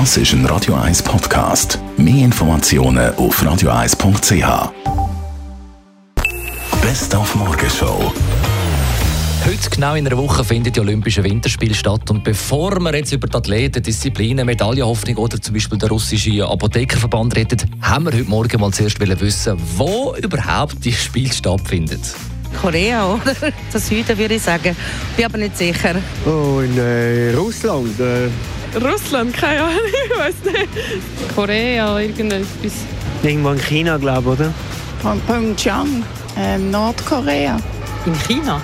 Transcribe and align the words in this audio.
Das 0.00 0.16
ist 0.16 0.32
ein 0.32 0.44
Radio 0.46 0.74
1 0.74 1.04
Podcast. 1.04 1.78
Mehr 1.96 2.24
Informationen 2.24 3.14
auf 3.14 3.40
radio1.ch. 3.40 4.72
Best 6.82 7.14
auf 7.14 7.32
Morgenshow. 7.36 8.12
Heute, 9.46 9.70
genau 9.70 9.94
in 9.94 10.04
einer 10.04 10.18
Woche, 10.18 10.42
findet 10.42 10.74
die 10.74 10.80
Olympische 10.80 11.22
Winterspiele 11.22 11.76
statt. 11.76 12.10
Und 12.10 12.24
bevor 12.24 12.80
wir 12.80 12.92
jetzt 12.96 13.12
über 13.12 13.28
die 13.28 13.36
Athleten, 13.36 13.84
Disziplinen, 13.84 14.44
Medaillenhoffnung 14.46 15.16
oder 15.16 15.40
zum 15.40 15.54
Beispiel 15.54 15.78
den 15.78 15.88
russischen 15.88 16.42
Apothekerverband 16.42 17.36
reden, 17.36 17.62
haben 17.80 18.06
wir 18.06 18.14
heute 18.14 18.24
Morgen 18.24 18.60
mal 18.60 18.72
zuerst 18.72 18.98
wissen, 18.98 19.56
wo 19.76 20.16
überhaupt 20.20 20.84
die 20.84 20.92
Spiele 20.92 21.32
stattfinden. 21.32 22.00
Korea, 22.60 23.12
oder? 23.14 23.52
Das 23.72 23.86
Süden 23.86 24.18
würde 24.18 24.34
ich 24.34 24.42
sagen. 24.42 24.74
Bin 25.16 25.24
aber 25.24 25.38
nicht 25.38 25.56
sicher. 25.56 25.94
Oh, 26.26 26.58
in 26.58 26.76
äh, 26.76 27.32
Russland. 27.32 28.00
Äh. 28.00 28.28
Russland, 28.82 29.34
keine 29.36 29.62
Ahnung, 29.62 29.78
ich 29.86 30.18
weiß 30.18 30.52
nicht. 30.52 30.68
Korea, 31.34 31.98
irgendetwas. 31.98 32.72
Irgendwo 33.22 33.50
in 33.50 33.58
China, 33.60 33.96
glaube 33.96 34.32
ich, 34.34 34.40
oder? 34.40 34.54
Von 35.00 35.20
Pyeongchang, 35.22 36.04
äh, 36.36 36.58
Nordkorea. 36.58 37.56
In 38.06 38.14
China? 38.26 38.60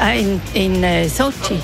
Äh, 0.00 0.20
in 0.20 0.40
in 0.54 0.82
äh, 0.84 1.08
Sochi. 1.08 1.58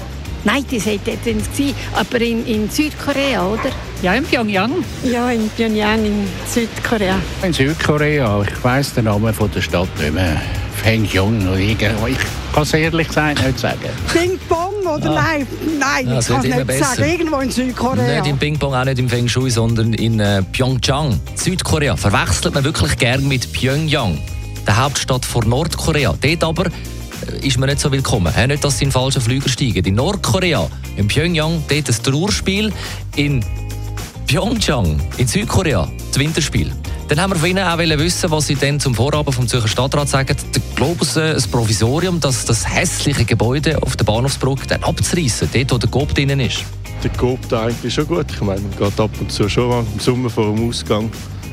Nein, 0.45 0.65
das 0.70 0.87
hätte 0.87 1.16
drin 1.23 1.38
gewesen, 1.42 1.74
aber 1.95 2.20
in, 2.20 2.46
in 2.46 2.70
Südkorea, 2.70 3.45
oder? 3.46 3.70
Ja, 4.02 4.15
in 4.15 4.24
Pyongyang. 4.24 4.73
Ja, 5.05 5.30
in 5.30 5.51
Pyongyang, 5.51 6.05
in 6.05 6.27
Südkorea. 6.46 7.16
In 7.42 7.52
Südkorea, 7.52 8.43
ich 8.43 8.65
weiss 8.65 8.95
den 8.95 9.05
Namen 9.06 9.34
von 9.34 9.51
der 9.52 9.60
Stadt 9.60 9.88
nicht 9.98 10.15
mehr. 10.15 10.41
Fengyong 10.82 11.43
oder 11.48 11.59
irgendwo. 11.59 12.06
Ich 12.06 12.16
kann 12.55 12.62
es 12.62 12.73
ehrlich 12.73 13.09
gesagt 13.09 13.45
nicht 13.45 13.59
sagen. 13.59 13.80
Ping 14.12 14.38
Pong 14.48 14.74
oder 14.87 15.10
Ah. 15.10 15.23
nein? 15.23 15.46
Nein, 15.80 16.06
Ja, 16.06 16.12
ich 16.12 16.16
das 16.19 16.29
kann 16.29 16.38
es 16.48 16.55
nicht 16.55 16.66
besser. 16.68 16.84
sagen. 16.84 17.10
Irgendwo 17.10 17.37
in 17.41 17.51
Südkorea. 17.51 18.20
Nicht 18.20 18.30
im 18.30 18.38
Ping-Pong, 18.38 18.74
auch 18.74 18.84
nicht 18.84 18.98
im 19.01 19.09
Feng 19.09 19.27
Shui, 19.29 19.51
sondern 19.51 19.93
in 19.95 20.20
äh, 20.20 20.41
Pyeongchang, 20.52 21.18
Südkorea. 21.34 21.96
Verwechselt 21.96 22.54
man 22.54 22.63
wirklich 22.63 22.96
gern 22.96 23.26
mit 23.26 23.52
Pyongyang, 23.52 24.18
der 24.68 24.76
Hauptstadt 24.85 25.24
von 25.24 25.48
Nordkorea. 25.48 26.15
Dort 26.20 26.45
aber 26.45 26.65
ist 27.43 27.59
man 27.59 27.68
nicht 27.68 27.80
so 27.80 27.90
willkommen. 27.90 28.32
Nicht, 28.48 28.65
dass 28.65 28.79
sie 28.79 28.84
in 28.84 28.93
falschen 28.93 29.23
Flüger 29.23 29.48
steigen. 29.48 29.84
In 29.84 29.95
Nordkorea, 29.95 30.68
in 30.96 31.09
Pyongyang, 31.09 31.62
dort 31.68 31.88
ein 31.88 32.02
Trauerspiel. 32.02 32.73
In 33.16 33.45
Pyeongchang, 34.29 35.01
in 35.16 35.26
Südkorea, 35.26 35.88
das 36.09 36.18
Winterspiel. 36.18 36.70
Dann 37.09 37.18
haben 37.18 37.32
wir 37.32 37.38
von 37.38 37.48
Ihnen 37.48 37.65
auch 37.65 37.79
wissen, 37.79 38.30
was 38.30 38.46
Sie 38.46 38.54
denn 38.54 38.79
zum 38.79 38.95
Vorhaben 38.95 39.32
vom 39.32 39.48
Zürcher 39.48 39.68
Stadtrat 39.68 40.07
sagen. 40.10 40.37
Der 40.54 40.62
Globus, 40.76 41.16
äh, 41.16 41.35
ein 41.35 41.43
Provisorium, 41.51 42.20
das, 42.20 42.45
das 42.45 42.68
hässliche 42.68 43.24
Gebäude 43.24 43.82
auf 43.82 43.96
der 43.96 44.04
Bahnhofsbrücke 44.04 44.66
dann 44.66 44.85
abzureißen, 44.85 45.48
dort, 45.51 45.73
wo 45.73 45.79
der 45.79 45.88
Coop 45.88 46.15
drinnen 46.15 46.40
ist. 46.40 46.63
Der 47.02 47.10
Coop 47.13 47.38
da 47.48 47.63
eigentlich 47.65 47.95
schon 47.95 48.07
gut. 48.07 48.26
Ich 48.30 48.40
meine, 48.42 48.60
man 48.60 48.76
geht 48.76 49.01
ab 49.01 49.10
und 49.18 49.32
zu 49.32 49.48
schon 49.48 49.87
im 49.95 49.98
Sommer 49.98 50.29
vor 50.29 50.54
dem 50.54 50.68
Ausgang 50.68 51.10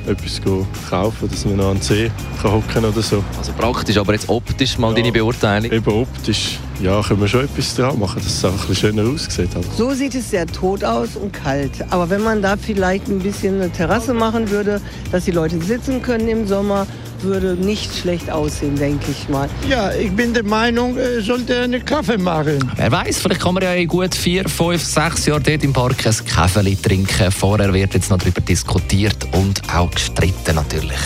etwas 0.07 0.41
go 0.43 0.65
kaufen, 0.89 1.29
dass 1.29 1.45
man 1.45 1.57
noch 1.57 1.69
an 1.69 1.75
den 1.77 1.81
See 1.81 2.11
kann 2.41 2.51
hocken 2.51 2.85
oder 2.85 3.01
so. 3.01 3.23
Also 3.37 3.51
praktisch, 3.53 3.97
aber 3.97 4.13
jetzt 4.13 4.29
optisch 4.29 4.77
mal 4.77 4.89
Ja. 4.89 4.95
deine 4.95 5.11
Beurteilung. 5.11 5.71
Eben 5.71 5.91
optisch, 5.91 6.59
ja, 6.81 7.01
können 7.01 7.21
wir 7.21 7.27
schon 7.27 7.45
etwas 7.45 7.75
dran 7.75 7.99
machen, 7.99 8.21
dass 8.23 8.33
es 8.33 8.45
auch 8.45 8.51
ein 8.51 8.57
bisschen 8.67 8.75
schöner 8.95 9.09
aussieht. 9.09 9.49
Halt. 9.55 9.65
So 9.77 9.93
sieht 9.93 10.15
es 10.15 10.29
sehr 10.29 10.45
tot 10.47 10.83
aus 10.83 11.15
und 11.15 11.33
kalt. 11.33 11.71
Aber 11.89 12.09
wenn 12.09 12.23
man 12.23 12.41
da 12.41 12.55
vielleicht 12.57 13.07
ein 13.07 13.19
bisschen 13.19 13.55
eine 13.61 13.71
Terrasse 13.71 14.13
machen 14.13 14.49
würde, 14.49 14.81
dass 15.11 15.25
die 15.25 15.31
Leute 15.31 15.59
sitzen 15.61 16.01
können 16.01 16.27
im 16.27 16.47
Sommer, 16.47 16.85
würde 17.25 17.55
nicht 17.55 17.95
schlecht 17.95 18.29
aussehen, 18.29 18.75
denke 18.75 19.11
ich 19.11 19.29
mal. 19.29 19.49
Ja, 19.69 19.91
ich 19.91 20.11
bin 20.11 20.33
der 20.33 20.43
Meinung, 20.43 20.97
er 20.97 21.21
sollte 21.21 21.61
einen 21.61 21.83
Kaffee 21.83 22.17
machen. 22.17 22.59
Wer 22.75 22.91
weiß, 22.91 23.19
vielleicht 23.19 23.41
kann 23.41 23.53
man 23.53 23.63
ja 23.63 23.73
in 23.73 23.87
gut 23.87 24.15
vier, 24.15 24.47
fünf, 24.47 24.83
sechs 24.83 25.25
Jahren 25.25 25.43
dort 25.43 25.63
im 25.63 25.73
Park 25.73 26.05
ein 26.05 26.25
Kaffee 26.25 26.75
trinken. 26.75 27.31
Vorher 27.31 27.73
wird 27.73 27.93
jetzt 27.93 28.09
noch 28.09 28.17
darüber 28.17 28.41
diskutiert 28.41 29.17
und 29.33 29.61
auch 29.73 29.91
gestritten 29.91 30.55
natürlich. 30.55 30.99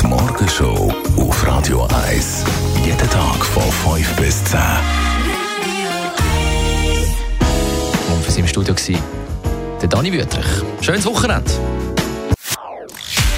Die 0.00 0.06
Morgenshow 0.06 0.92
auf 1.16 1.46
Radio 1.46 1.86
1. 2.08 2.44
Jeden 2.84 3.10
Tag 3.10 3.44
von 3.44 3.62
5 3.94 4.16
bis 4.16 4.44
10. 4.44 4.60
Und 8.12 8.24
für 8.24 8.30
Sie 8.30 8.40
im 8.40 8.46
Studio 8.46 8.74
war 8.74 8.98
der 9.80 9.88
Dani 9.88 10.12
Wüttrich. 10.12 10.46
Schönes 10.80 11.04
Wochenende. 11.06 11.50